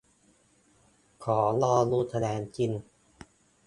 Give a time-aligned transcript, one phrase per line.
[1.23, 2.71] ขอรอดูคะแนนจริง